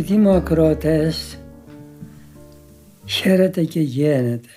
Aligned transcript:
Αγαπητοί 0.00 0.20
μου 0.20 0.30
ακροατές, 0.32 1.38
χαίρετε 3.06 3.64
και 3.64 3.80
γένετε. 3.80 4.48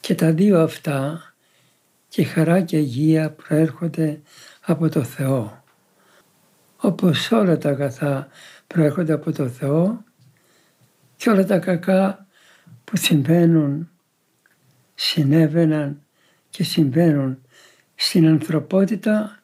Και 0.00 0.14
τα 0.14 0.32
δύο 0.32 0.62
αυτά, 0.62 1.22
και 2.08 2.24
χαρά 2.24 2.60
και 2.60 2.76
υγεία 2.76 3.30
προέρχονται 3.30 4.20
από 4.60 4.88
το 4.88 5.02
Θεό. 5.02 5.64
Όπως 6.76 7.30
όλα 7.30 7.58
τα 7.58 7.68
αγαθά 7.68 8.28
προέρχονται 8.66 9.12
από 9.12 9.32
το 9.32 9.48
Θεό 9.48 10.04
και 11.16 11.30
όλα 11.30 11.44
τα 11.44 11.58
κακά 11.58 12.26
που 12.84 12.96
συμβαίνουν, 12.96 13.90
συνέβαιναν 14.94 16.02
και 16.50 16.64
συμβαίνουν 16.64 17.38
στην 17.94 18.26
ανθρωπότητα 18.26 19.42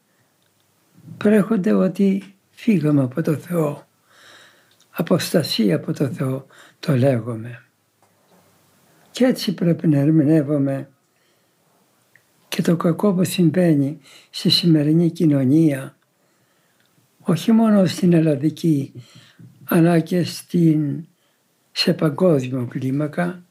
προέρχονται 1.16 1.72
ότι 1.72 2.34
φύγαμε 2.60 3.02
από 3.02 3.22
το 3.22 3.36
Θεό. 3.36 3.86
Αποστασία 4.90 5.76
από 5.76 5.92
το 5.92 6.08
Θεό 6.08 6.46
το 6.80 6.96
λέγουμε. 6.96 7.64
Και 9.10 9.24
έτσι 9.24 9.54
πρέπει 9.54 9.88
να 9.88 9.98
ερμηνεύουμε 9.98 10.90
και 12.48 12.62
το 12.62 12.76
κακό 12.76 13.12
που 13.12 13.24
συμβαίνει 13.24 13.98
στη 14.30 14.50
σημερινή 14.50 15.10
κοινωνία, 15.10 15.96
όχι 17.20 17.52
μόνο 17.52 17.86
στην 17.86 18.12
ελλαδική, 18.12 18.92
αλλά 19.64 20.00
και 20.00 20.24
στην, 20.24 21.06
σε 21.72 21.94
παγκόσμιο 21.94 22.66
κλίμακα, 22.66 23.44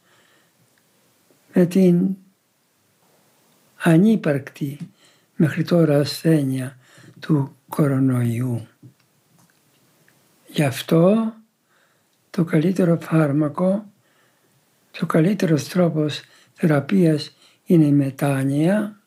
με 1.53 1.65
την 1.65 2.15
ανύπαρκτη 3.83 4.77
μέχρι 5.35 5.63
τώρα 5.63 5.99
ασθένεια 5.99 6.77
του 7.19 7.55
κορονοϊού. 7.67 8.67
Γι' 10.51 10.63
αυτό 10.63 11.33
το 12.29 12.43
καλύτερο 12.43 12.97
φάρμακο, 13.01 13.85
το 14.99 15.05
καλύτερος 15.05 15.67
τρόπος 15.67 16.21
θεραπείας 16.53 17.35
είναι 17.65 17.85
η 17.85 17.91
μετάνοια, 17.91 18.99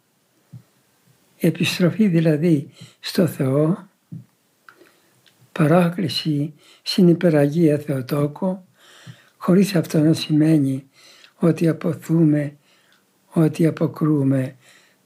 η 1.37 1.47
επιστροφή 1.47 2.07
δηλαδή 2.07 2.71
στο 3.01 3.27
Θεό, 3.27 3.89
παράκληση 5.53 6.55
στην 6.83 7.09
υπεραγία 7.09 7.79
Θεοτόκο, 7.79 8.67
χωρίς 9.37 9.75
αυτό 9.75 9.99
να 9.99 10.12
σημαίνει 10.12 10.87
ότι 11.37 11.69
αποθούμε, 11.69 12.56
ότι 13.33 13.67
αποκρούμε 13.67 14.56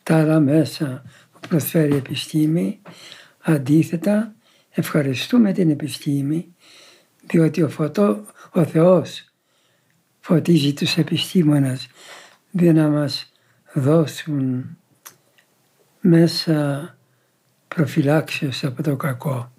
τα 0.02 0.18
άλλα 0.18 0.40
μέσα 0.40 1.02
που 1.32 1.48
προσφέρει 1.48 1.92
η 1.92 1.96
επιστήμη. 1.96 2.80
Αντίθετα, 3.40 4.34
ευχαριστούμε 4.78 5.52
την 5.52 5.70
επιστήμη, 5.70 6.54
διότι 7.26 7.62
ο, 7.62 7.68
φωτό, 7.68 8.24
ο 8.52 8.64
Θεός 8.64 9.24
φωτίζει 10.20 10.72
τους 10.72 10.96
επιστήμονες 10.96 11.88
για 12.50 12.72
να 12.72 12.88
μας 12.88 13.32
δώσουν 13.72 14.64
μέσα 16.00 16.96
προφυλάξεως 17.68 18.64
από 18.64 18.82
το 18.82 18.96
κακό. 18.96 19.52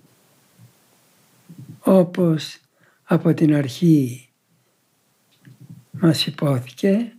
Όπως 1.79 2.59
από 3.03 3.33
την 3.33 3.55
αρχή 3.55 4.29
μας 5.91 6.25
υπόθηκε, 6.25 7.11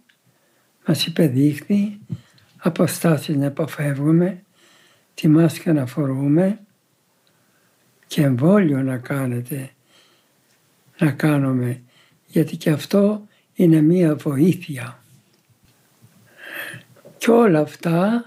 μας 0.86 1.06
υπεδείχθη, 1.06 1.98
αποστάσεις 2.56 3.36
να 3.36 3.46
αποφεύγουμε, 3.46 4.42
τη 5.14 5.28
μάσκα 5.28 5.72
να 5.72 5.86
φορούμε 5.86 6.60
και 8.08 8.22
εμβόλιο 8.22 8.82
να 8.82 8.98
κάνετε, 8.98 9.70
να 10.98 11.10
κάνουμε, 11.10 11.82
γιατί 12.26 12.56
και 12.56 12.70
αυτό 12.70 13.26
είναι 13.54 13.80
μία 13.80 14.14
βοήθεια. 14.16 15.02
Και 17.18 17.30
όλα 17.30 17.60
αυτά 17.60 18.24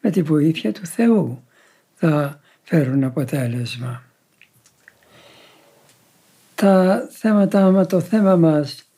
με 0.00 0.10
τη 0.10 0.22
βοήθεια 0.22 0.72
του 0.72 0.86
Θεού 0.86 1.44
θα 1.94 2.40
φέρουν 2.62 3.04
αποτέλεσμα. 3.04 4.02
Τα 6.54 7.06
θέματα, 7.10 7.70
μα 7.70 7.86
το 7.86 8.00
θέμα 8.00 8.36
μας, 8.36 8.90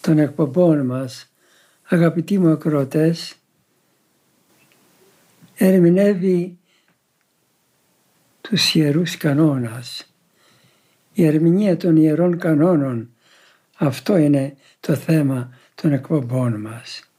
των 0.00 0.18
εκπομπών 0.18 0.86
μας, 0.86 1.32
αγαπητοί 1.88 2.38
μου 2.38 2.50
ακροτές, 2.50 3.34
ερμηνεύει 5.56 6.58
τους 8.48 8.74
ιερούς 8.74 9.16
κανόνας. 9.16 10.14
Η 11.12 11.24
ερμηνεία 11.24 11.76
των 11.76 11.96
ιερών 11.96 12.38
κανόνων, 12.38 13.10
αυτό 13.76 14.16
είναι 14.16 14.56
το 14.80 14.94
θέμα 14.94 15.50
των 15.74 15.92
εκπομπών 15.92 16.60
μας. 16.60 17.10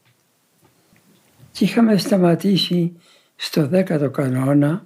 Και 1.52 1.64
είχαμε 1.64 1.98
σταματήσει 1.98 2.98
στο 3.36 3.68
δέκατο 3.68 4.10
κανόνα 4.10 4.86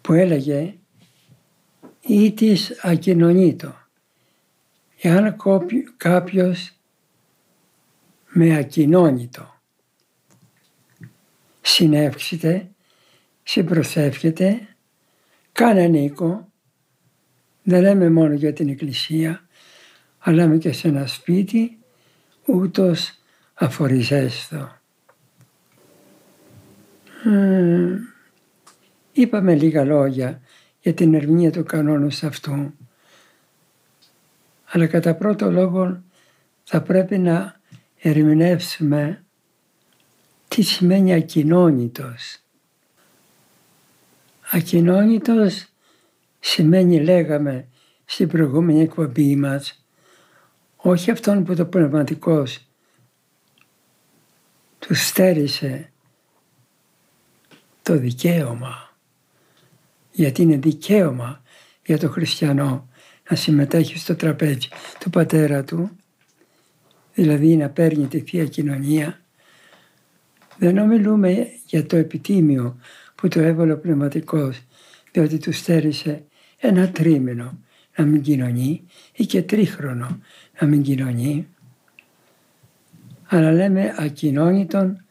που 0.00 0.12
έλεγε 0.12 0.74
ή 2.00 2.32
της 2.32 2.78
ακοινωνήτω. 2.82 3.74
Εάν 5.00 5.36
κάποιος 5.96 6.72
με 8.28 8.56
ακοινώνητο 8.56 9.54
συνεύξετε, 11.60 12.70
συμπροσεύχεται, 13.42 14.75
κάνε 15.56 15.86
νίκο, 15.86 16.52
δεν 17.62 17.82
λέμε 17.82 18.10
μόνο 18.10 18.34
για 18.34 18.52
την 18.52 18.68
εκκλησία, 18.68 19.46
αλλά 20.18 20.36
λέμε 20.36 20.58
και 20.58 20.72
σε 20.72 20.88
ένα 20.88 21.06
σπίτι, 21.06 21.78
ούτως 22.46 23.18
αφοριζέστο. 23.54 24.72
Είπαμε 29.12 29.54
λίγα 29.54 29.84
λόγια 29.84 30.40
για 30.80 30.94
την 30.94 31.14
ερμηνεία 31.14 31.50
του 31.50 31.64
κανόνους 31.64 32.22
αυτού. 32.22 32.74
Αλλά 34.64 34.86
κατά 34.86 35.14
πρώτο 35.14 35.50
λόγο 35.50 36.02
θα 36.64 36.82
πρέπει 36.82 37.18
να 37.18 37.60
ερμηνεύσουμε 37.96 39.24
τι 40.48 40.62
σημαίνει 40.62 41.14
ακοινώνητος. 41.14 42.45
Ακοινώνητος 44.50 45.66
σημαίνει 46.40 47.00
λέγαμε 47.00 47.68
στην 48.04 48.28
προηγούμενη 48.28 48.80
εκπομπή 48.80 49.36
μας 49.36 49.86
όχι 50.76 51.10
αυτόν 51.10 51.44
που 51.44 51.54
το 51.54 51.64
πνευματικός 51.64 52.68
του 54.78 54.94
στέρισε 54.94 55.90
το 57.82 57.98
δικαίωμα, 57.98 58.96
γιατί 60.12 60.42
είναι 60.42 60.56
δικαίωμα 60.56 61.42
για 61.84 61.98
το 61.98 62.08
χριστιανό 62.08 62.88
να 63.30 63.36
συμμετέχει 63.36 63.98
στο 63.98 64.16
τραπέζι 64.16 64.68
του 65.00 65.10
πατέρα 65.10 65.64
του, 65.64 65.90
δηλαδή 67.14 67.56
να 67.56 67.68
παίρνει 67.68 68.06
τη 68.06 68.20
Θεία 68.20 68.46
Κοινωνία. 68.46 69.20
Δεν 70.58 70.78
ομιλούμε 70.78 71.48
για 71.66 71.86
το 71.86 71.96
επιτίμιο 71.96 72.76
που 73.16 73.28
το 73.28 73.40
έβαλε 73.40 73.72
ο 73.72 73.78
πνευματικός, 73.78 74.62
διότι 75.12 75.38
του 75.38 75.52
στέρισε 75.52 76.24
ένα 76.58 76.88
τρίμηνο 76.88 77.58
να 77.96 78.04
μην 78.04 78.22
κοινωνεί 78.22 78.82
ή 79.12 79.26
και 79.26 79.42
τρίχρονο 79.42 80.20
να 80.60 80.66
μην 80.66 80.82
κοινωνεί. 80.82 81.46
Αλλά 83.26 83.52
λέμε 83.52 83.94
ακοινώνητον 83.98 85.04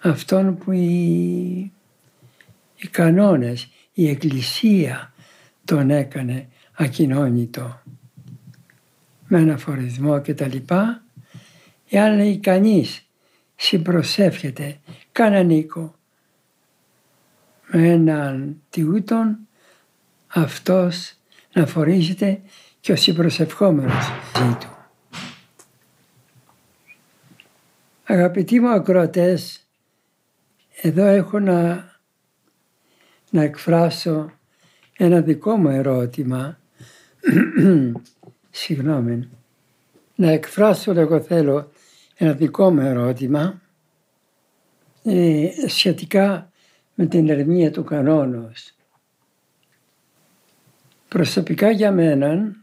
αυτόν 0.00 0.58
που 0.58 0.72
η 0.72 1.72
οι 2.84 2.88
κανόνες, 2.88 3.68
η 3.92 4.08
Εκκλησία 4.08 5.12
τον 5.64 5.90
έκανε 5.90 6.48
ακοινώνητο 6.72 7.82
με 9.28 9.38
ένα 9.38 9.56
φορισμό 9.56 10.20
και 10.20 10.34
τα 10.34 10.46
λοιπά. 10.46 11.02
Εάν 11.88 12.16
λέει 12.16 12.38
κανείς 12.38 13.06
συμπροσεύχεται 13.56 14.76
κανέναν 15.12 15.50
οίκο 15.50 15.94
με 17.66 17.88
έναν 17.88 18.60
τιούτον 18.70 19.38
αυτός 20.26 21.14
να 21.52 21.66
φορίζεται 21.66 22.40
και 22.80 22.92
ο 22.92 22.96
συμπροσευχόμενος 22.96 24.06
του. 24.32 24.68
Αγαπητοί 28.04 28.60
μου 28.60 28.68
ακροατές, 28.68 29.66
εδώ 30.82 31.04
έχω 31.04 31.38
να, 31.38 31.88
να 33.30 33.42
εκφράσω 33.42 34.30
ένα 34.96 35.20
δικό 35.20 35.56
μου 35.56 35.68
ερώτημα, 35.68 36.58
συγγνώμη, 38.50 39.28
να 40.14 40.30
εκφράσω 40.30 40.92
εγώ 40.92 41.20
θέλω 41.20 41.70
ένα 42.16 42.32
δικό 42.32 42.70
μου 42.70 42.80
ερώτημα 42.80 43.60
ε, 45.04 45.48
σχετικά 45.66 46.52
με 46.94 47.06
την 47.06 47.28
ερμηνεία 47.28 47.70
του 47.70 47.84
κανόνος. 47.84 48.74
Προσωπικά 51.08 51.70
για 51.70 51.92
μένα 51.92 52.56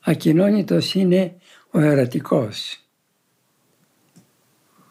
ακοινώνητος 0.00 0.94
είναι 0.94 1.36
ο 1.70 1.80
ερωτικός. 1.80 2.84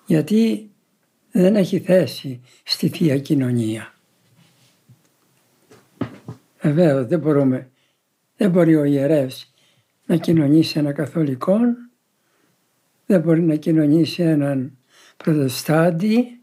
Γιατί 0.05 0.71
δεν 1.31 1.55
έχει 1.55 1.79
θέση 1.79 2.41
στη 2.63 2.89
Θεία 2.89 3.19
Κοινωνία. 3.19 3.93
Βεβαίως 6.61 7.07
δεν 7.07 7.19
μπορούμε, 7.19 7.69
δεν 8.37 8.51
μπορεί 8.51 8.75
ο 8.75 8.83
ιερεύς 8.83 9.53
να 10.05 10.15
κοινωνήσει 10.15 10.79
ένα 10.79 10.91
καθολικό, 10.91 11.57
δεν 13.05 13.21
μπορεί 13.21 13.41
να 13.41 13.55
κοινωνήσει 13.55 14.23
έναν 14.23 14.77
προτεστάντη, 15.17 16.38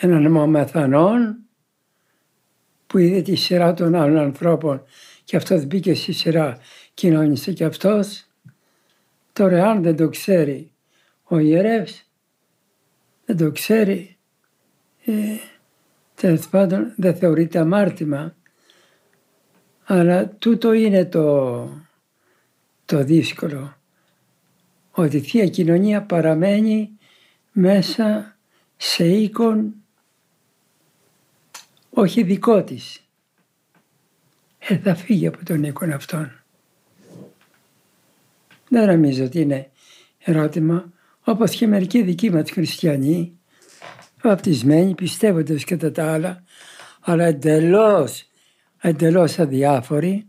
έναν 0.00 0.30
μομεθανόν 0.32 1.36
που 2.86 2.98
είδε 2.98 3.22
τη 3.22 3.34
σειρά 3.34 3.74
των 3.74 3.94
άλλων 3.94 4.18
ανθρώπων 4.18 4.82
και 5.24 5.36
αυτός 5.36 5.64
μπήκε 5.64 5.94
στη 5.94 6.12
σειρά, 6.12 6.58
κοινώνησε 6.94 7.52
και 7.52 7.64
αυτός. 7.64 8.26
Τώρα 9.32 9.70
αν 9.70 9.82
δεν 9.82 9.96
το 9.96 10.08
ξέρει 10.08 10.72
ο 11.24 11.38
ιερεύς, 11.38 12.10
δεν 13.24 13.36
το 13.36 13.50
ξέρει, 13.50 14.16
ε, 15.04 15.12
τέλος 16.14 16.48
πάντων 16.48 16.92
δεν 16.96 17.14
θεωρείται 17.14 17.58
αμάρτημα. 17.58 18.34
Αλλά 19.84 20.28
τούτο 20.28 20.72
είναι 20.72 21.04
το, 21.04 21.68
το 22.84 23.04
δύσκολο. 23.04 23.76
Ότι 24.90 25.16
η 25.16 25.20
Θεία 25.20 25.46
Κοινωνία 25.46 26.02
παραμένει 26.02 26.90
μέσα 27.52 28.36
σε 28.76 29.04
οίκον 29.04 29.74
όχι 31.90 32.22
δικό 32.22 32.62
της. 32.64 33.04
Ε, 34.58 34.76
θα 34.76 34.94
φύγει 34.94 35.26
από 35.26 35.44
τον 35.44 35.64
οίκον 35.64 35.92
αυτόν. 35.92 36.32
Δεν 38.68 38.86
νομίζω 38.86 39.24
ότι 39.24 39.40
είναι 39.40 39.70
ερώτημα, 40.18 40.92
όπως 41.20 41.50
και 41.50 41.66
μερικοί 41.66 42.02
δικοί 42.02 42.30
μας 42.30 42.50
χριστιανοί, 42.50 43.38
βαπτισμένοι, 44.22 44.94
πιστεύοντες 44.94 45.64
κατά 45.64 45.92
τα 45.92 46.12
άλλα, 46.12 46.44
αλλά 47.00 47.24
εντελώς, 47.24 48.28
εντελώς 48.80 49.38
αδιάφοροι, 49.38 50.26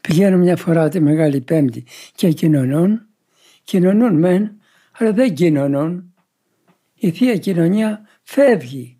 πηγαίνουν 0.00 0.40
μια 0.40 0.56
φορά 0.56 0.88
τη 0.88 1.00
Μεγάλη 1.00 1.40
Πέμπτη 1.40 1.84
και 2.14 2.32
κοινωνούν, 2.32 3.06
κοινωνούν 3.64 4.18
μεν, 4.18 4.60
αλλά 4.98 5.12
δεν 5.12 5.34
κοινωνούν. 5.34 6.14
Η 6.94 7.10
Θεία 7.10 7.36
Κοινωνία 7.36 8.08
φεύγει 8.22 8.97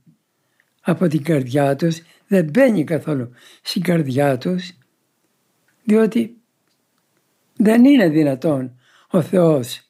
από 0.88 1.08
την 1.08 1.22
καρδιά 1.22 1.76
τους, 1.76 2.00
δεν 2.26 2.44
μπαίνει 2.44 2.84
καθόλου 2.84 3.30
στην 3.62 3.82
καρδιά 3.82 4.38
τους, 4.38 4.72
διότι 5.84 6.36
δεν 7.56 7.84
είναι 7.84 8.08
δυνατόν 8.08 8.78
ο 9.10 9.22
Θεός 9.22 9.82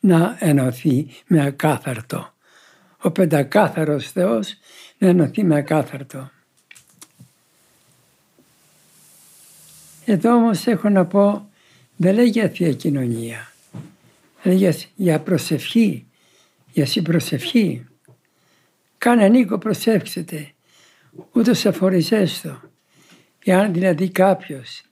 να 0.00 0.36
ενωθεί 0.40 1.08
με 1.26 1.44
ακάθαρτο. 1.44 2.32
Ο 3.02 3.10
πεντακάθαρος 3.10 4.10
Θεός 4.10 4.54
να 4.98 5.08
ενωθεί 5.08 5.44
με 5.44 5.56
ακάθαρτο. 5.56 6.30
Εδώ 10.04 10.34
όμως 10.34 10.66
έχω 10.66 10.88
να 10.88 11.06
πω, 11.06 11.48
δεν 11.96 12.14
λέει 12.14 12.28
για 12.28 12.48
Θεία 12.48 12.72
Κοινωνία. 12.72 13.52
Λέει 14.42 14.74
για 14.96 15.20
προσευχή, 15.20 16.06
για 16.72 16.86
συμπροσευχή. 16.86 17.89
Κάνε 19.00 19.28
νίκο 19.28 19.58
προσεύξετε, 19.58 20.52
ούτως 21.32 21.66
αφοριζέστο. 21.66 22.60
Εάν 23.44 23.72
δηλαδή 23.72 24.10
κάποιος 24.10 24.82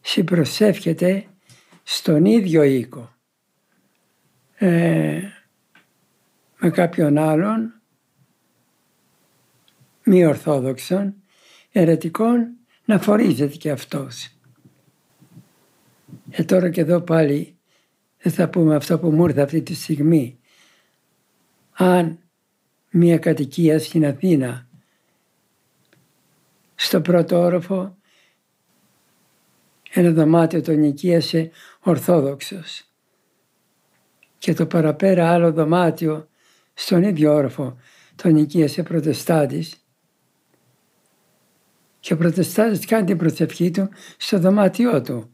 συμπροσεύχεται 0.00 1.26
στον 1.82 2.24
ίδιο 2.24 2.62
οίκο 2.62 3.14
ε, 4.54 5.20
με 6.58 6.70
κάποιον 6.70 7.18
άλλον 7.18 7.80
μη 10.04 10.26
ορθόδοξον, 10.26 11.14
ερετικών, 11.72 12.56
να 12.84 12.98
φορίζεται 12.98 13.56
και 13.56 13.70
αυτός. 13.70 14.28
Ε, 16.30 16.44
τώρα 16.44 16.70
και 16.70 16.80
εδώ 16.80 17.00
πάλι 17.00 17.56
δεν 18.18 18.32
θα 18.32 18.48
πούμε 18.48 18.74
αυτό 18.74 18.98
που 18.98 19.10
μου 19.10 19.24
ήρθε 19.24 19.40
αυτή 19.42 19.62
τη 19.62 19.74
στιγμή. 19.74 20.38
Αν 21.72 22.21
μία 22.92 23.18
κατοικία 23.18 23.78
στην 23.78 24.06
Αθήνα 24.06 24.66
στο 26.74 27.00
πρώτο 27.00 27.38
όροφο 27.38 27.96
ένα 29.92 30.10
δωμάτιο 30.10 30.60
τον 30.60 30.78
νοικίασε 30.78 31.50
Ορθόδοξος 31.80 32.84
και 34.38 34.54
το 34.54 34.66
παραπέρα 34.66 35.30
άλλο 35.30 35.52
δωμάτιο 35.52 36.28
στον 36.74 37.02
ίδιο 37.02 37.34
όροφο 37.34 37.76
τον 38.16 38.32
νοικίασε 38.32 38.82
Προτεστάτης 38.82 39.76
και 42.00 42.12
ο 42.12 42.16
Προτεστάτης 42.16 42.86
κάνει 42.86 43.04
την 43.04 43.16
προσευχή 43.16 43.70
του 43.70 43.88
στο 44.16 44.38
δωμάτιό 44.38 45.02
του. 45.02 45.30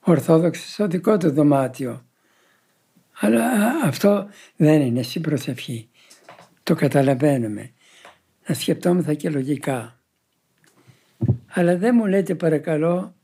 Ο 0.00 0.10
Ορθόδοξος 0.10 0.72
στο 0.72 0.86
δικό 0.86 1.16
του 1.16 1.30
δωμάτιο. 1.30 2.06
Αλλά 3.20 3.44
αυτό 3.84 4.28
δεν 4.56 4.80
είναι 4.80 5.02
στην 5.02 5.22
προσευχή. 5.22 5.90
Το 6.72 6.78
καταλαβαίνουμε. 6.78 7.72
Να 8.46 8.54
σκεπτόμεθα 8.54 9.14
και 9.14 9.30
λογικά. 9.30 10.00
Αλλά 11.46 11.76
δεν 11.76 11.94
μου 11.94 12.06
λέτε 12.06 12.34
παρακαλώ 12.34 13.14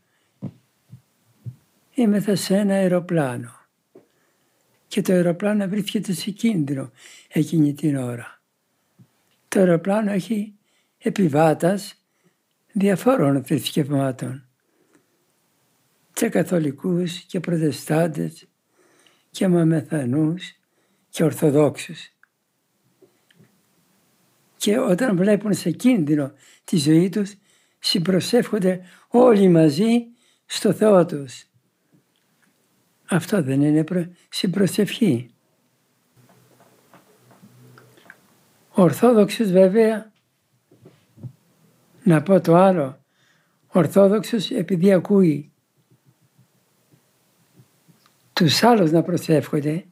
είμαι 1.95 2.21
θα 2.21 2.35
σε 2.35 2.57
ένα 2.57 2.75
αεροπλάνο 2.75 3.51
και 4.87 5.03
το 5.03 5.13
αεροπλάνο 5.13 5.69
βρίσκεται 5.69 6.13
σε 6.13 6.31
κίνδυνο 6.31 6.91
εκείνη 7.29 7.75
την 7.75 7.97
ώρα. 7.97 8.43
Το 9.49 9.59
αεροπλάνο 9.59 10.11
έχει 10.11 10.55
επιβάτας 10.99 12.05
διαφόρων 12.73 13.45
θρησκευμάτων 13.45 14.49
και 16.13 16.29
καθολικούς 16.29 17.19
και 17.19 17.41
προτεστάντες 17.41 18.49
και 19.31 19.49
μαμεθανούς 19.49 20.53
και 21.09 21.25
ορθοδόξους. 21.25 22.18
Και 24.59 24.79
όταν 24.79 25.17
βλέπουν 25.17 25.55
σε 25.55 25.71
κίνδυνο 25.71 26.33
τη 26.65 26.77
ζωή 26.77 27.09
τους 27.09 27.35
συμπροσεύχονται 27.79 28.81
όλοι 29.09 29.49
μαζί 29.49 30.07
στο 30.47 30.73
Θεό 30.73 31.07
τους. 31.07 31.45
Αυτό 33.09 33.43
δεν 33.43 33.63
είναι 33.63 34.11
συμπροσευχή. 34.29 35.31
Ο 38.71 38.83
Ορθόδοξος 38.83 39.51
βέβαια, 39.51 40.13
να 42.03 42.23
πω 42.23 42.41
το 42.41 42.55
άλλο, 42.55 43.05
ο 43.67 43.79
Ορθόδοξος 43.79 44.51
επειδή 44.51 44.93
ακούει 44.93 45.53
τους 48.33 48.63
άλλους 48.63 48.91
να 48.91 49.03
προσεύχονται, 49.03 49.85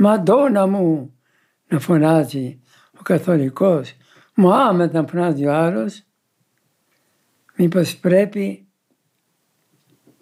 Μαντόνα 0.00 0.66
μου 0.66 1.14
να 1.68 1.80
φωνάζει 1.80 2.60
ο 2.98 3.02
καθολικός, 3.02 3.94
Μωάμετ 4.34 4.92
να 4.92 5.06
φωνάζει 5.06 5.46
ο 5.46 5.54
άλλος, 5.54 6.02
μήπως 7.56 7.96
πρέπει 7.96 8.66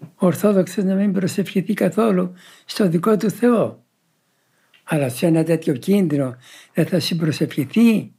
ο 0.00 0.26
Ορθόδοξος 0.26 0.84
να 0.84 0.94
μην 0.94 1.12
προσευχηθεί 1.12 1.74
καθόλου 1.74 2.32
στο 2.64 2.88
δικό 2.88 3.16
του 3.16 3.30
Θεό; 3.30 3.84
Αλλά 4.84 5.08
σε 5.08 5.26
ένα 5.26 5.44
τέτοιο 5.44 5.74
κίνδυνο 5.74 6.36
δεν 6.74 6.86
θα 6.86 7.00
συμπροσευχηθεί. 7.00 8.10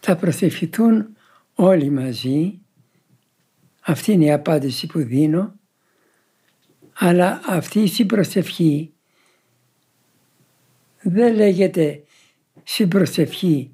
Θα 0.00 0.16
προσευχηθούν 0.16 1.16
όλοι 1.54 1.90
μαζί. 1.90 2.60
Αυτή 3.80 4.12
είναι 4.12 4.24
η 4.24 4.32
απάντηση 4.32 4.86
που 4.86 4.98
δίνω. 4.98 5.54
Αλλά 6.98 7.40
αυτή 7.46 7.80
η 7.80 7.86
συμπροσευχή 7.86 8.92
δεν 11.02 11.34
λέγεται 11.34 12.02
συμπροσευχή 12.64 13.72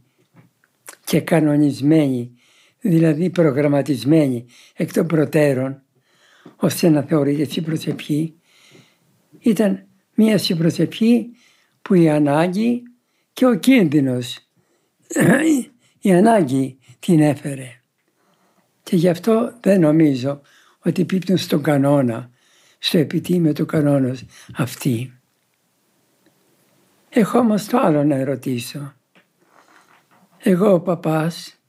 και 1.04 1.20
κανονισμένη, 1.20 2.32
δηλαδή 2.80 3.30
προγραμματισμένη 3.30 4.44
εκ 4.74 4.92
των 4.92 5.06
προτέρων, 5.06 5.82
ώστε 6.56 6.88
να 6.88 7.02
θεωρείται 7.02 7.44
συμπροσευχή. 7.44 8.34
Ήταν 9.38 9.86
μία 10.14 10.38
συμπροσευχή 10.38 11.26
που 11.82 11.94
η 11.94 12.08
ανάγκη 12.08 12.82
και 13.32 13.46
ο 13.46 13.54
κίνδυνος, 13.54 14.38
η 16.00 16.12
ανάγκη 16.12 16.78
την 16.98 17.20
έφερε. 17.20 17.68
Και 18.82 18.96
γι' 18.96 19.08
αυτό 19.08 19.58
δεν 19.60 19.80
νομίζω 19.80 20.40
ότι 20.78 21.04
πίπτουν 21.04 21.36
στον 21.36 21.62
κανόνα, 21.62 22.30
στο 22.78 22.98
επιτήμιο 22.98 23.52
του 23.52 23.66
κανόνος 23.66 24.24
αυτή. 24.54 25.18
Έχω 27.16 27.38
όμως 27.38 27.66
το 27.66 27.78
άλλο 27.78 28.04
να 28.04 28.14
ερωτήσω. 28.14 28.94
Εγώ 30.38 30.72
ο 30.72 30.80
παπάς 30.80 31.60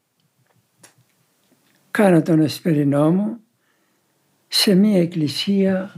κάνω 1.92 2.22
τον 2.22 2.40
εσπερινό 2.40 3.12
μου 3.12 3.40
σε 4.48 4.76
μία 4.76 5.02
εκκλησία, 5.02 5.96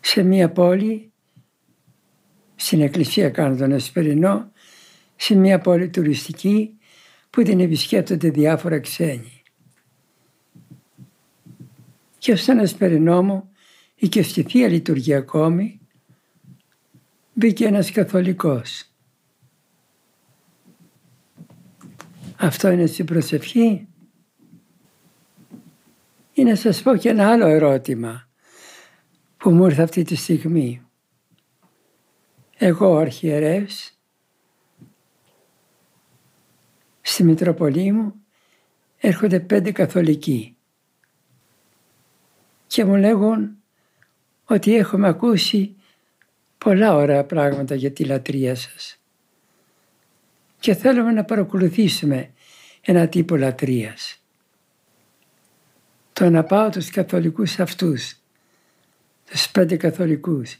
σε 0.00 0.22
μία 0.22 0.50
πόλη, 0.50 1.12
στην 2.56 2.80
εκκλησία 2.80 3.30
κάνω 3.30 3.56
τον 3.56 3.72
εσπερινό, 3.72 4.50
σε 5.16 5.34
μία 5.34 5.58
πόλη 5.58 5.88
τουριστική 5.88 6.78
που 7.30 7.42
την 7.42 7.60
επισκέπτονται 7.60 8.30
διάφορα 8.30 8.80
ξένοι. 8.80 9.42
Και 12.18 12.36
στον 12.36 12.58
εσπερινό 12.58 13.22
μου 13.22 13.50
ή 13.94 14.08
και 14.08 14.22
στη 14.22 14.42
Θεία 14.42 14.68
Λειτουργία 14.68 15.18
ακόμη 15.18 15.80
μπήκε 17.38 17.66
ένας 17.66 17.90
καθολικός. 17.90 18.90
Αυτό 22.36 22.70
είναι 22.70 22.86
στην 22.86 23.06
προσευχή. 23.06 23.88
Ή 26.32 26.44
να 26.44 26.54
σας 26.54 26.82
πω 26.82 26.96
και 26.96 27.08
ένα 27.08 27.30
άλλο 27.30 27.46
ερώτημα 27.46 28.28
που 29.36 29.50
μου 29.50 29.64
ήρθε 29.64 29.82
αυτή 29.82 30.02
τη 30.02 30.14
στιγμή. 30.14 30.82
Εγώ 32.58 32.90
ο 32.90 32.96
αρχιερεύς 32.96 33.98
στη 37.00 37.24
Μητροπολή 37.24 37.92
μου 37.92 38.14
έρχονται 38.96 39.40
πέντε 39.40 39.72
καθολικοί 39.72 40.56
και 42.66 42.84
μου 42.84 42.94
λέγουν 42.94 43.56
ότι 44.44 44.74
έχουμε 44.74 45.08
ακούσει 45.08 45.76
πολλά 46.66 46.94
ωραία 46.94 47.24
πράγματα 47.24 47.74
για 47.74 47.92
τη 47.92 48.04
λατρεία 48.04 48.54
σας 48.54 48.98
και 50.58 50.74
θέλουμε 50.74 51.12
να 51.12 51.24
παρακολουθήσουμε 51.24 52.30
ένα 52.80 53.08
τύπο 53.08 53.36
λατρείας. 53.36 54.22
Το 56.12 56.30
να 56.30 56.44
πάω 56.44 56.68
τους 56.68 56.90
καθολικούς 56.90 57.58
αυτούς, 57.58 58.16
τους 59.30 59.50
πέντε 59.50 59.76
καθολικούς, 59.76 60.58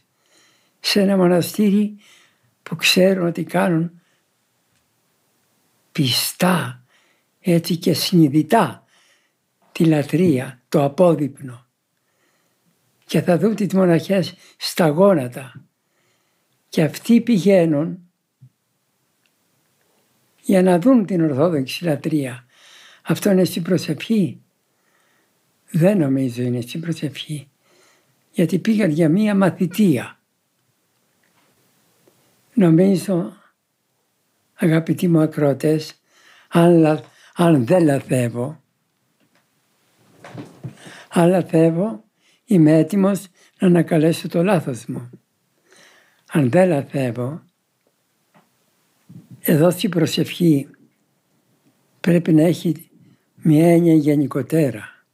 σε 0.81 1.01
ένα 1.01 1.17
μοναστήρι 1.17 1.97
που 2.63 2.77
ξέρουν 2.77 3.27
ότι 3.27 3.45
κάνουν 3.45 4.01
πιστά 5.93 6.83
έτσι 7.41 7.77
και 7.77 7.93
συνειδητά 7.93 8.85
τη 9.73 9.85
λατρεία, 9.85 10.63
το 10.69 10.85
απόδειπνο. 10.85 11.67
Και 13.05 13.23
θα 13.23 13.39
δουν 13.39 13.55
τις 13.55 13.75
μοναχές 13.75 14.35
στα 14.57 14.89
γόνατα. 14.89 15.66
Και 16.69 16.83
αυτοί 16.83 17.21
πηγαίνουν 17.21 17.99
για 20.43 20.63
να 20.63 20.79
δουν 20.79 21.07
την 21.07 21.23
Ορθόδοξη 21.23 21.85
λατρεία. 21.85 22.47
Αυτό 23.03 23.31
είναι 23.31 23.45
στην 23.45 23.63
προσευχή. 23.63 24.41
Δεν 25.71 25.99
νομίζω 25.99 26.43
είναι 26.43 26.61
στην 26.61 26.81
προσευχή. 26.81 27.51
Γιατί 28.31 28.59
πήγαν 28.59 28.91
για 28.91 29.09
μία 29.09 29.35
μαθητεία. 29.35 30.21
Νομίζω, 32.55 33.37
αγαπητοί 34.55 35.09
μου 35.09 35.21
ακρότες, 35.21 36.01
αν, 36.49 37.03
αν 37.35 37.67
δεν 37.67 37.85
λαθεύω, 37.85 38.63
αν 41.09 41.29
λαθεύω, 41.29 42.05
είμαι 42.45 42.79
έτοιμος 42.79 43.27
να 43.59 43.67
ανακαλέσω 43.67 44.29
το 44.29 44.43
λάθος 44.43 44.87
μου. 44.87 45.11
Αν 46.27 46.51
δεν 46.51 46.69
λαθεύω, 46.69 47.43
εδώ 49.41 49.71
στην 49.71 49.91
προσευχή 49.91 50.69
πρέπει 52.01 52.33
να 52.33 52.43
έχει 52.43 52.91
μια 53.43 53.73
έννοια 53.73 53.95
γενικότερα. 53.95 55.05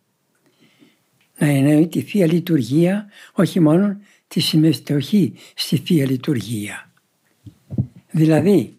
Να 1.39 1.47
εννοεί 1.47 1.89
τη 1.89 2.01
Θεία 2.03 2.27
Λειτουργία, 2.27 3.11
όχι 3.33 3.61
μόνο 3.61 4.01
τη 4.29 4.41
συμμετοχή 4.41 5.35
στη 5.55 5.77
Θεία 5.77 6.07
Λειτουργία. 6.07 6.91
Δηλαδή, 8.11 8.79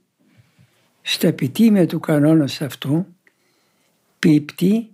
στο 1.01 1.27
επιτήμιο 1.27 1.85
του 1.85 1.99
κανόνος 1.99 2.61
αυτού 2.61 3.05
πίπτει 4.19 4.91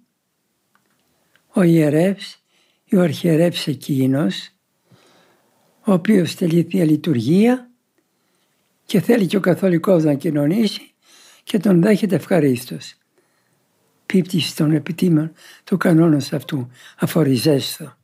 ο 1.54 1.62
ιερεύς 1.62 2.44
ή 2.86 2.96
ο 2.96 3.02
αρχιερεύς 3.02 3.68
εκείνος 3.68 4.50
ο 5.90 5.94
οποίος 5.94 6.36
τελεί 6.36 6.64
Θεία 6.70 6.86
Λειτουργία 6.86 7.70
και 8.86 9.02
θέλει 9.02 9.26
και 9.26 9.38
ο 9.38 9.40
καθολικός 9.40 10.04
να 10.04 10.14
κοινωνήσει 10.14 10.94
και 11.44 11.58
τον 11.58 11.82
δέχεται 11.82 12.16
ευχαρίστως. 12.16 12.96
Πίπτει 14.06 14.40
στον 14.40 14.72
επιτήμιο 14.72 15.32
του 15.64 15.78
κανόνος 15.78 16.34
αυτού, 16.34 16.70
αφοριζέστο. 16.98 17.98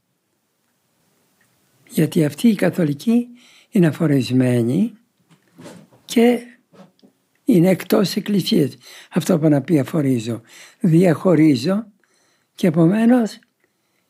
Γιατί 1.89 2.25
αυτή 2.25 2.47
η 2.47 2.55
καθολική 2.55 3.27
είναι 3.69 3.87
αφορισμένη 3.87 4.93
και 6.05 6.39
είναι 7.43 7.69
εκτός 7.69 8.15
εκκλησίας. 8.15 8.77
Αυτό 9.11 9.39
που 9.39 9.47
να 9.47 9.61
πει 9.61 9.79
αφορίζω. 9.79 10.41
Διαχωρίζω 10.79 11.85
και 12.55 12.67
επομένως 12.67 13.39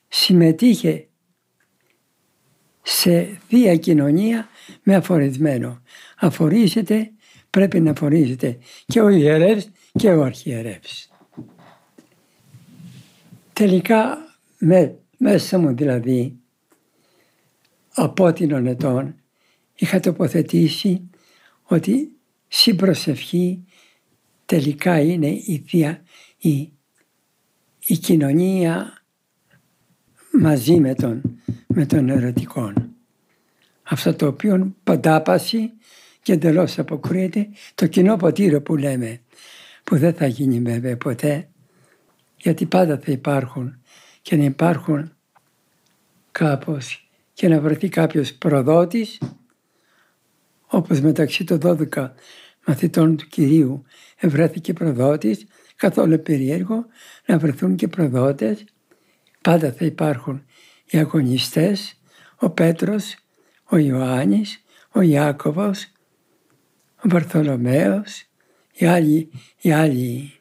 συμμετείχε 0.08 1.08
σε 2.88 3.39
θεία 3.48 3.75
κοινωνία 3.75 4.50
με 4.84 4.96
αφορισμένο 4.96 5.82
αφορίζεται, 6.20 7.12
πρέπει 7.50 7.80
να 7.80 7.92
αφορίζεται 7.92 8.58
και 8.86 9.01
ο 9.01 9.10
ιερεύς 9.10 9.70
και 9.92 10.10
ο 10.10 10.24
αρχιερεύς. 10.24 11.10
Τελικά 13.54 14.18
με, 14.58 15.00
μέσα 15.18 15.58
μου 15.58 15.75
δηλαδή 15.75 16.39
από 17.94 18.34
την 18.34 18.68
ετών 18.68 19.15
είχα 19.75 20.00
τοποθετήσει 20.00 21.10
ότι 21.63 22.12
συμπροσευχή 22.48 23.65
τελικά 24.46 25.00
είναι 25.00 25.27
η, 25.27 25.63
θεία, 25.68 26.04
η, 26.38 26.72
η 27.86 27.98
κοινωνία 27.98 29.04
μαζί 30.32 30.80
με 30.80 30.96
τον, 30.96 31.39
με 31.77 31.86
τον 31.86 32.10
ερωτικό. 32.10 32.74
Αυτό 33.84 34.13
το 34.13 34.27
οποίο 34.27 34.75
παντάπαση 34.84 35.72
και 36.22 36.34
εντελώς 36.34 36.79
αποκρούεται 36.79 37.50
το 37.75 37.88
κοινό 37.88 38.15
ποτήριο 38.15 38.62
που 38.62 38.75
λέμε, 38.75 39.22
που 39.84 39.98
δεν 39.98 40.13
θα 40.13 40.25
γίνει 40.25 40.60
βέβαια 40.60 40.98
ποτέ, 40.98 41.50
γιατί 42.38 42.65
πάντα 42.65 43.00
θα 43.00 43.12
υπάρχουν 43.12 43.82
και 44.22 44.36
να 44.36 44.44
υπάρχουν 44.44 45.13
κάπως 46.32 47.10
και 47.34 47.48
να 47.48 47.60
βρεθεί 47.60 47.89
κάποιος 47.89 48.34
προδότης, 48.34 49.22
όπως 50.67 51.01
μεταξύ 51.01 51.44
των 51.44 51.60
12 51.63 52.12
μαθητών 52.67 53.17
του 53.17 53.27
Κυρίου 53.27 53.84
ευρέθηκε 54.17 54.74
προδότης, 54.74 55.46
καθόλου 55.75 56.22
περίεργο 56.22 56.86
να 57.25 57.38
βρεθούν 57.38 57.75
και 57.75 57.88
προδότες, 57.88 58.65
πάντα 59.41 59.72
θα 59.72 59.86
υπάρχουν 59.86 60.46
οι 60.86 60.98
αγωνιστές, 60.98 62.01
ο 62.36 62.50
Πέτρος, 62.50 63.15
ο 63.70 63.77
Ιωάννης, 63.77 64.63
ο 64.92 65.01
Ιάκωβος, 65.01 65.92
ο 66.96 67.10
Βαρθολομαίος, 67.10 68.25
οι 68.74 68.86
άλλοι, 68.86 69.30
οι 69.62 69.72
άλλοι 69.72 70.36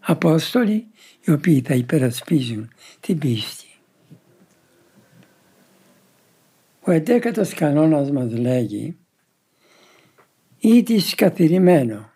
Απόστολοι 0.00 0.86
οι 1.20 1.30
οποίοι 1.30 1.60
θα 1.60 1.74
υπερασπίζουν 1.74 2.70
την 3.00 3.18
πίστη. 3.18 3.66
Ο 6.80 6.90
εντέκατος 6.90 7.54
κανόνας 7.54 8.10
μας 8.10 8.32
λέγει 8.32 8.98
ή 10.58 10.82
της 10.82 11.14
καθηρημένο. 11.14 12.12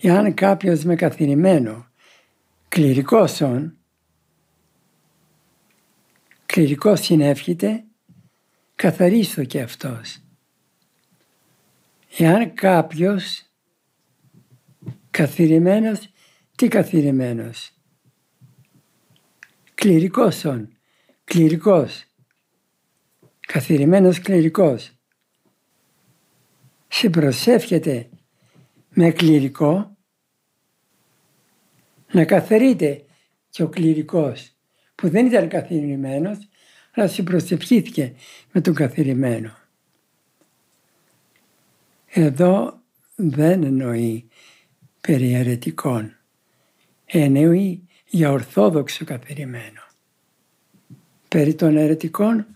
Εάν 0.00 0.34
κάποιος 0.34 0.84
με 0.84 0.94
καθηρημένο 0.96 1.86
κληρικόσον, 2.68 3.76
κληρικός 6.56 7.00
συνεύχεται, 7.00 7.84
καθαρίστο 8.74 9.44
και 9.44 9.60
αυτός. 9.60 10.18
Εάν 12.18 12.54
κάποιος 12.54 13.42
καθηρημένος, 15.10 16.08
τι 16.56 16.68
καθηρημένος. 16.68 17.72
Κληρικός 19.74 20.44
όν, 20.44 20.76
κληρικός. 21.24 22.04
Καθηρημένος 23.40 24.20
κληρικός. 24.20 24.92
Συμπροσεύχεται 26.88 28.08
με 28.88 29.10
κληρικό 29.10 29.96
να 32.12 32.24
καθαρείται 32.24 33.04
και 33.50 33.62
ο 33.62 33.68
κληρικός 33.68 34.55
που 34.96 35.08
δεν 35.08 35.26
ήταν 35.26 35.48
καθηρημένος 35.48 36.38
αλλά 36.96 37.08
συμπροσευχήθηκε 37.08 38.14
με 38.52 38.60
τον 38.60 38.74
καθηρημένο. 38.74 39.56
Εδώ 42.06 42.80
δεν 43.14 43.62
εννοεί 43.62 44.28
περί 45.00 45.32
αιρετικών. 45.34 46.16
Εννοεί 47.04 47.88
για 48.06 48.30
ορθόδοξο 48.30 49.04
καθηρημένο. 49.04 49.82
Περί 51.28 51.54
των 51.54 51.76
αιρετικών 51.76 52.46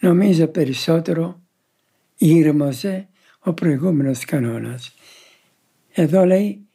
νομίζω 0.00 0.46
περισσότερο 0.46 1.42
ήρμοζε 2.16 3.08
ο 3.38 3.52
προηγούμενος 3.52 4.24
κανόνας. 4.24 4.94
Εδώ 5.92 6.24
λέει 6.24 6.66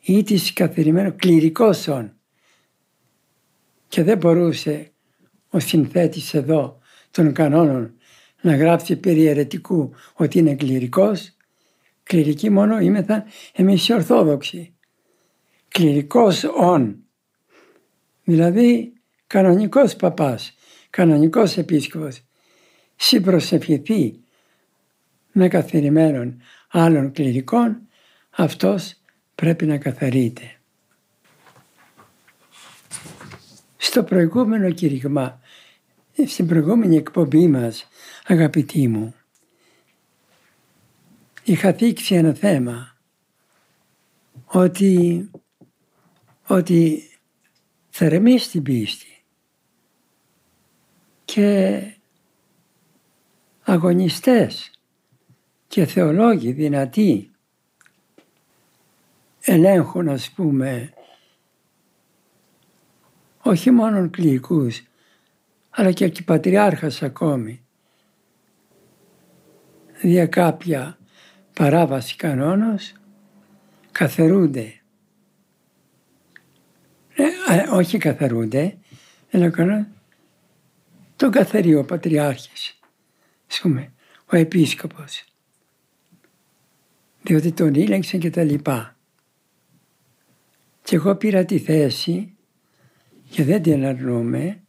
ή 0.00 0.22
της 0.22 0.52
καθηρημένο 0.52 1.12
κληρικός 1.12 1.88
όν. 1.88 2.19
Και 3.90 4.02
δεν 4.02 4.18
μπορούσε 4.18 4.92
ο 5.50 5.58
συνθέτης 5.58 6.34
εδώ 6.34 6.78
των 7.10 7.32
κανόνων 7.32 7.94
να 8.40 8.56
γράψει 8.56 8.96
περί 8.96 9.26
αιρετικού 9.26 9.94
ότι 10.14 10.38
είναι 10.38 10.54
κληρικός. 10.54 11.36
Κληρικοί 12.02 12.50
μόνο 12.50 12.78
είμεθα 12.78 13.24
εμείς 13.52 13.88
οι 13.88 13.92
Ορθόδοξοι. 13.92 14.74
Κληρικός 15.68 16.44
όν. 16.44 16.96
Δηλαδή 18.24 18.92
κανονικός 19.26 19.96
παπάς, 19.96 20.54
κανονικός 20.90 21.56
επίσκοπος. 21.56 22.20
Συμπροσευχηθεί 22.96 24.20
με 25.32 25.48
καθηρημένων 25.48 26.40
άλλων 26.68 27.12
κληρικών, 27.12 27.88
αυτός 28.30 28.94
πρέπει 29.34 29.66
να 29.66 29.78
καθαρείται. 29.78 30.59
Στο 33.82 34.04
προηγούμενο 34.04 34.70
κηρυγμά, 34.70 35.40
στην 36.26 36.46
προηγούμενη 36.46 36.96
εκπομπή 36.96 37.48
μας, 37.48 37.88
αγαπητοί 38.26 38.88
μου, 38.88 39.14
είχα 41.44 41.72
δείξει 41.72 42.14
ένα 42.14 42.34
θέμα 42.34 42.96
ότι, 44.44 45.30
ότι 46.46 47.02
θερμεί 47.90 48.38
στην 48.38 48.62
πίστη 48.62 49.24
και 51.24 51.82
αγωνιστές 53.62 54.70
και 55.68 55.86
θεολόγοι 55.86 56.52
δυνατοί 56.52 57.30
ελέγχουν 59.40 60.08
ας 60.08 60.30
πούμε 60.30 60.92
όχι 63.50 63.70
μόνο 63.70 64.10
κληρικούς 64.10 64.82
αλλά 65.70 65.92
και 65.92 66.22
πατριάρχας 66.22 67.02
ακόμη 67.02 67.64
δια 70.00 70.26
κάποια 70.26 70.98
παράβαση 71.52 72.16
κανόνος 72.16 72.92
καθερούνται. 73.92 74.80
Ε, 77.14 77.68
όχι 77.72 77.98
καθερούνται, 77.98 78.78
αλλά 79.32 79.50
κανόνα 79.50 79.88
τον 81.16 81.30
καθαρεί 81.30 81.74
ο 81.74 81.84
Πατριάρχης, 81.84 82.78
ας 83.50 83.60
πούμε, 83.60 83.92
ο 84.26 84.36
Επίσκοπος. 84.36 85.24
Διότι 87.22 87.52
τον 87.52 87.74
ήλεγξαν 87.74 88.20
και 88.20 88.30
τα 88.30 88.42
λοιπά. 88.42 88.96
Και 90.82 90.96
εγώ 90.96 91.14
πήρα 91.16 91.44
τη 91.44 91.58
θέση 91.58 92.34
και 93.30 93.44
δεν 93.44 93.62
την 93.62 93.84
αρνούμε 93.84 94.60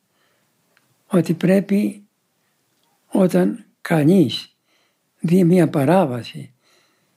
ότι 1.07 1.33
πρέπει 1.33 2.03
όταν 3.07 3.65
κανείς 3.81 4.55
δει 5.19 5.43
μια 5.43 5.69
παράβαση 5.69 6.53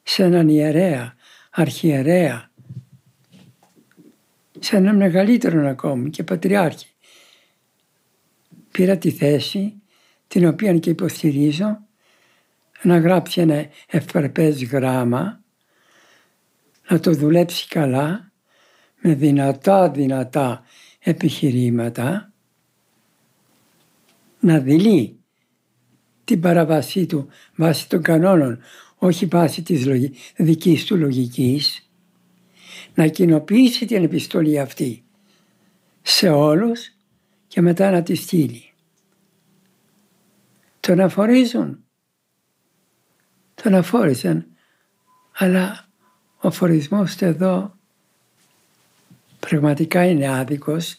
σε 0.02 0.24
έναν 0.24 0.48
ιερέα, 0.48 1.14
αρχιερέα, 1.50 2.50
σε 4.58 4.76
έναν 4.76 4.96
μεγαλύτερο 4.96 5.68
ακόμη 5.68 6.10
και 6.10 6.22
πατριάρχη. 6.22 6.86
Πήρα 8.70 8.96
τη 8.96 9.10
θέση, 9.10 9.74
την 10.28 10.46
οποία 10.46 10.78
και 10.78 10.90
υποστηρίζω, 10.90 11.78
να 12.82 12.98
γράψει 12.98 13.40
ένα 13.40 13.66
ευπρεπές 13.86 14.64
γράμμα, 14.64 15.40
να 16.88 17.00
το 17.00 17.12
δουλέψει 17.12 17.68
καλά, 17.68 18.32
με 19.00 19.14
δυνατά 19.14 19.90
δυνατά 19.90 20.64
επιχειρήματα, 21.04 22.32
να 24.40 24.58
δηλεί 24.58 25.18
την 26.24 26.40
παραβασή 26.40 27.06
του 27.06 27.28
βάσει 27.56 27.88
των 27.88 28.02
κανόνων, 28.02 28.58
όχι 28.96 29.26
βάσει 29.26 29.62
της 29.62 29.86
δικής 30.36 30.84
του 30.84 30.96
λογικής, 30.96 31.90
να 32.94 33.06
κοινοποιήσει 33.06 33.86
την 33.86 34.04
επιστολή 34.04 34.60
αυτή 34.60 35.04
σε 36.02 36.28
όλους 36.28 36.90
και 37.46 37.60
μετά 37.60 37.90
να 37.90 38.02
τη 38.02 38.14
στείλει. 38.14 38.72
Τον 40.80 41.00
αφορίζουν. 41.00 41.84
Τον 43.62 43.74
αφόρησαν. 43.74 44.46
Αλλά 45.38 45.88
ο 46.40 46.50
φορισμός 46.50 47.16
εδώ 47.16 47.73
πραγματικά 49.48 50.04
είναι 50.04 50.38
άδικος 50.38 50.98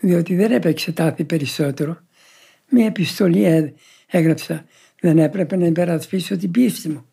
διότι 0.00 0.34
δεν 0.36 0.52
έπαιξε 0.52 0.92
τάθη 0.92 1.24
περισσότερο. 1.24 1.98
Μία 2.68 2.86
επιστολή 2.86 3.74
έγραψα. 4.06 4.64
Δεν 5.00 5.18
έπρεπε 5.18 5.56
να 5.56 5.66
υπερασπίσω 5.66 6.36
την 6.36 6.50
πίστη 6.50 6.88
μου. 6.88 7.06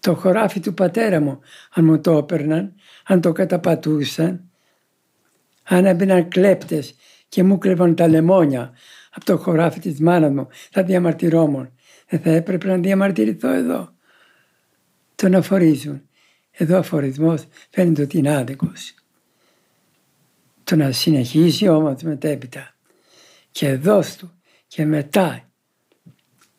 Το 0.00 0.14
χωράφι 0.14 0.60
του 0.60 0.74
πατέρα 0.74 1.20
μου, 1.20 1.40
αν 1.74 1.84
μου 1.84 2.00
το 2.00 2.16
έπαιρναν, 2.16 2.74
αν 3.04 3.20
το 3.20 3.32
καταπατούσαν, 3.32 4.50
αν 5.62 5.84
έμπαιναν 5.84 6.28
κλέπτες 6.28 6.94
και 7.28 7.42
μου 7.42 7.58
κλέβαν 7.58 7.94
τα 7.94 8.08
λεμόνια 8.08 8.72
από 9.10 9.24
το 9.24 9.36
χωράφι 9.36 9.80
της 9.80 10.00
μάνας 10.00 10.30
μου, 10.30 10.48
θα 10.70 10.82
διαμαρτυρόμουν. 10.82 11.72
Δεν 12.08 12.20
θα 12.20 12.30
έπρεπε 12.30 12.66
να 12.66 12.76
διαμαρτυρηθώ 12.76 13.48
εδώ. 13.48 13.94
Τον 15.14 15.34
αφορίζουν. 15.34 16.02
Εδώ 16.58 16.74
ο 16.74 16.78
αφορισμός 16.78 17.46
φαίνεται 17.70 18.02
ότι 18.02 18.18
είναι 18.18 18.36
άδικος. 18.36 18.94
Το 20.64 20.76
να 20.76 20.92
συνεχίσει 20.92 21.68
όμως 21.68 22.02
μετέπειτα 22.02 22.74
και 23.50 23.68
εδώ 23.68 24.02
του 24.18 24.32
και 24.66 24.84
μετά 24.84 25.48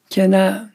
και 0.07 0.27
να 0.27 0.71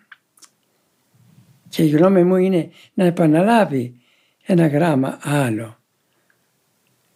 και 1.69 1.83
η 1.83 1.89
γνώμη 1.89 2.25
μου 2.25 2.37
είναι 2.37 2.71
να 2.95 3.05
επαναλάβει 3.05 4.01
ένα 4.43 4.67
γράμμα 4.67 5.19
άλλο. 5.23 5.77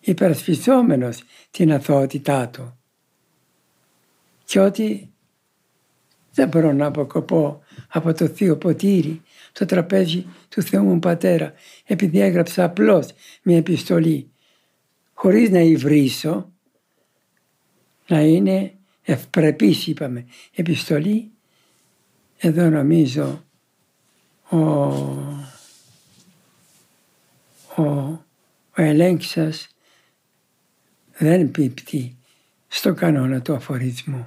Υπερασπιζόμενος 0.01 1.23
την 1.51 1.73
αθωότητά 1.73 2.49
του. 2.49 2.79
Και 4.45 4.61
ότι 4.61 5.13
δεν 6.33 6.49
μπορώ 6.49 6.73
να 6.73 6.87
αποκοπώ 6.87 7.63
από 7.89 8.13
το 8.15 8.27
Θείο 8.27 8.57
Ποτήρι 8.57 9.23
το 9.59 9.65
τραπέζι 9.65 10.27
του 10.49 10.63
Θεού 10.63 10.85
μου 10.85 10.99
Πατέρα 10.99 11.53
επειδή 11.85 12.21
έγραψα 12.21 12.65
απλώς 12.65 13.09
μια 13.43 13.57
επιστολή 13.57 14.31
χωρίς 15.15 15.51
να 15.51 15.59
υβρίσω 15.61 16.53
να 18.07 18.21
είναι 18.21 18.75
ευπρεπής 19.03 19.87
είπαμε 19.87 20.27
επιστολή 20.55 21.31
εδώ 22.39 22.69
νομίζω 22.69 23.45
ο, 24.49 24.57
ο, 27.77 27.83
ο 28.77 28.95
δεν 31.19 31.51
πίπτει 31.51 32.17
στο 32.69 32.95
κανόνα 32.95 33.43
του 33.43 33.55
αφορισμού. 33.55 34.27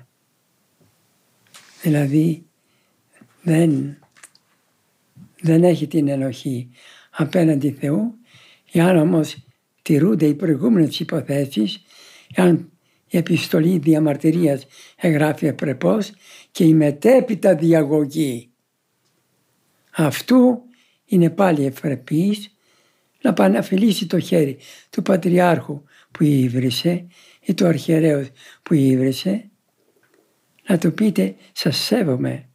Δηλαδή 1.82 2.46
δεν, 3.42 3.98
δεν 5.42 5.64
έχει 5.64 5.88
την 5.88 6.08
ενοχή 6.08 6.70
απέναντι 7.10 7.72
Θεού, 7.72 8.18
εάν 8.72 8.98
όμως 8.98 9.38
τηρούνται 9.82 10.26
οι 10.26 10.34
προηγούμενες 10.34 11.00
υποθέσεις, 11.00 11.82
εάν 12.34 12.72
η 13.08 13.18
επιστολή 13.18 13.78
διαμαρτυρίας 13.78 14.66
εγγράφει 14.96 15.46
επρεπώς 15.46 16.12
και 16.52 16.64
η 16.64 16.74
μετέπειτα 16.74 17.56
διαγωγή. 17.56 18.52
Αυτού 19.96 20.62
είναι 21.06 21.30
πάλι 21.30 21.66
ευπρεπής 21.66 22.54
να 23.22 23.34
παναφιλήσει 23.34 24.06
το 24.08 24.20
χέρι 24.20 24.58
του 24.90 25.02
Πατριάρχου 25.02 25.84
που 26.12 26.24
ήβρισε 26.24 27.08
ή 27.42 27.54
του 27.54 27.68
Αρχιερέου 27.68 28.26
που 28.64 28.74
ήβρισε 28.74 29.50
να 30.68 30.78
του 30.78 30.94
πείτε 30.94 31.36
σας 31.52 31.78
σέβομαι 31.78 32.49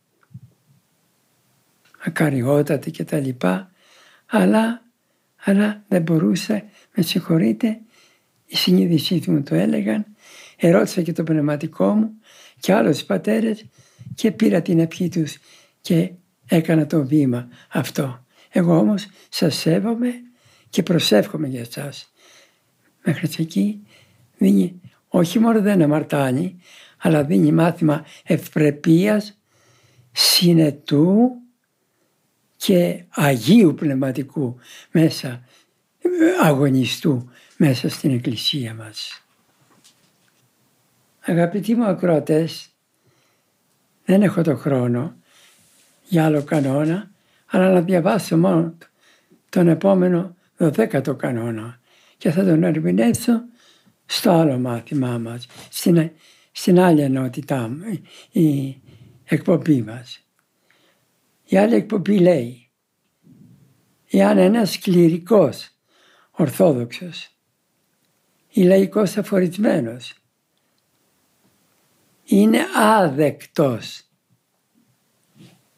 ακαριότατη 2.04 2.90
και 2.90 3.04
τα 3.04 3.18
λοιπά 3.18 3.70
αλλά, 4.26 4.82
αλλά 5.44 5.84
δεν 5.88 6.02
μπορούσα 6.02 6.64
με 6.94 7.02
συγχωρείτε 7.02 7.80
η 8.46 8.56
συνείδησή 8.56 9.20
του 9.20 9.32
μου 9.32 9.42
το 9.42 9.54
έλεγαν 9.54 10.06
ερώτησα 10.56 11.02
και 11.02 11.12
το 11.12 11.22
πνευματικό 11.22 11.94
μου 11.94 12.10
και 12.60 12.72
άλλους 12.72 13.04
πατέρες 13.04 13.64
και 14.14 14.32
πήρα 14.32 14.62
την 14.62 14.78
ευχή 14.78 15.08
τους 15.08 15.38
και 15.80 16.12
έκανα 16.46 16.86
το 16.86 17.06
βήμα 17.06 17.48
αυτό. 17.68 18.24
Εγώ 18.50 18.78
όμως 18.78 19.06
σας 19.28 19.54
σέβομαι 19.54 20.12
και 20.70 20.82
προσεύχομαι 20.82 21.48
για 21.48 21.60
εσάς. 21.60 22.12
Μέχρι 23.04 23.28
εκεί 23.38 23.82
δίνει, 24.36 24.80
όχι 25.08 25.38
μόνο 25.38 25.60
δεν 25.60 25.82
αμαρτάνει, 25.82 26.56
αλλά 26.98 27.24
δίνει 27.24 27.52
μάθημα 27.52 28.04
ευπρεπίας, 28.24 29.38
συνετού 30.12 31.30
και 32.64 33.04
Αγίου 33.10 33.74
Πνευματικού 33.74 34.58
μέσα, 34.90 35.44
αγωνιστού 36.42 37.30
μέσα 37.56 37.88
στην 37.88 38.10
Εκκλησία 38.10 38.74
μας. 38.74 39.24
Αγαπητοί 41.20 41.74
μου 41.74 41.84
ακροατές, 41.84 42.68
δεν 44.04 44.22
έχω 44.22 44.42
το 44.42 44.56
χρόνο 44.56 45.16
για 46.04 46.24
άλλο 46.24 46.42
κανόνα, 46.42 47.10
αλλά 47.46 47.72
να 47.72 47.80
διαβάσω 47.80 48.36
μόνο 48.36 48.74
τον 49.48 49.68
επόμενο 49.68 50.36
δωδέκατο 50.56 51.14
κανόνα 51.14 51.80
και 52.16 52.30
θα 52.30 52.44
τον 52.44 52.62
ερμηνεύσω 52.62 53.42
στο 54.06 54.30
άλλο 54.30 54.58
μάθημά 54.58 55.18
μας, 55.18 55.46
στην, 55.70 56.10
στην 56.52 56.78
άλλη 56.78 57.00
ενότητά 57.00 57.70
η 58.30 58.76
εκπομπή 59.24 59.82
μας. 59.82 60.23
Η 61.44 61.56
άλλη 61.56 61.74
εκπομπή 61.74 62.18
λέει, 62.18 62.70
εάν 64.10 64.38
ένας 64.38 64.78
κληρικός 64.78 65.70
ορθόδοξος 66.30 67.28
ή 68.50 68.62
λαϊκός 68.62 69.16
αφορισμένος 69.16 70.14
είναι 72.24 72.58
άδεκτος. 72.76 74.02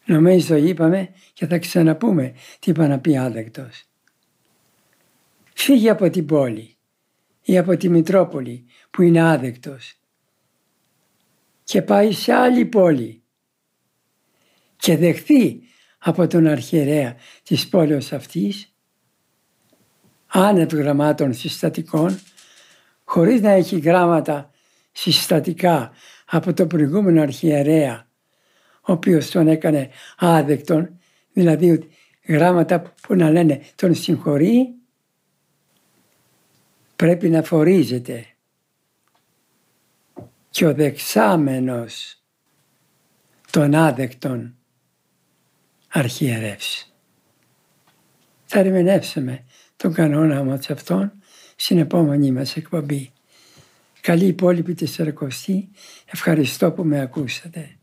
Νομίζω 0.04 0.56
είπαμε 0.56 1.14
και 1.32 1.46
θα 1.46 1.58
ξαναπούμε 1.58 2.34
τι 2.58 2.70
είπα 2.70 2.86
να 2.86 2.98
πει 2.98 3.16
άδεκτος. 3.16 3.84
Φύγει 5.54 5.88
από 5.88 6.10
την 6.10 6.26
πόλη 6.26 6.76
ή 7.42 7.58
από 7.58 7.76
τη 7.76 7.88
Μητρόπολη 7.88 8.66
που 8.90 9.02
είναι 9.02 9.20
άδεκτος 9.20 9.94
και 11.64 11.82
πάει 11.82 12.12
σε 12.12 12.32
άλλη 12.32 12.64
πόλη 12.64 13.22
και 14.76 14.96
δεχθεί 14.96 15.60
από 15.98 16.26
τον 16.26 16.46
αρχιερέα 16.46 17.16
της 17.42 17.68
πόλης 17.68 18.12
αυτής 18.12 18.74
άνευ 20.26 20.72
γραμμάτων 20.72 21.34
συστατικών 21.34 22.18
χωρίς 23.04 23.40
να 23.40 23.50
έχει 23.50 23.78
γράμματα 23.78 24.50
συστατικά 24.92 25.92
από 26.26 26.52
το 26.52 26.66
προηγούμενο 26.66 27.22
αρχιερέα 27.22 28.06
ο 28.80 28.92
οποίος 28.92 29.30
τον 29.30 29.48
έκανε 29.48 29.90
άδεκτον 30.16 31.00
δηλαδή 31.32 31.88
γράμματα 32.26 32.94
που 33.02 33.14
να 33.14 33.30
λένε 33.30 33.60
τον 33.74 33.94
συγχωρεί 33.94 34.76
πρέπει 36.96 37.28
να 37.28 37.42
φορίζεται. 37.42 38.26
Και 40.50 40.66
ο 40.66 40.74
δεξάμενος 40.74 42.22
των 43.50 43.74
άδεκτων 43.74 44.56
αρχιερεύς. 45.96 46.94
Θα 48.44 48.58
ερμηνεύσουμε 48.58 49.44
τον 49.76 49.92
κανόνα 49.92 50.44
μας 50.44 50.70
αυτόν 50.70 51.12
στην 51.56 51.78
επόμενη 51.78 52.30
μας 52.30 52.56
εκπομπή. 52.56 53.12
Καλή 54.00 54.24
υπόλοιπη 54.24 54.74
τη 54.74 54.86
Ευχαριστώ 56.06 56.72
που 56.72 56.84
με 56.84 57.00
ακούσατε. 57.00 57.75